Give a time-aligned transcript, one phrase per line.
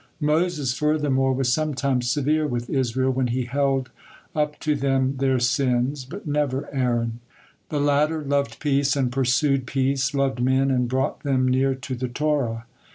[0.19, 3.91] Moses, furthermore, was sometimes severe with Israel when he held
[4.35, 7.19] up to them their sins, but never Aaron.
[7.69, 12.07] The latter "loved peace and pursued peace, loved men and brought them near to the
[12.07, 12.65] Torah.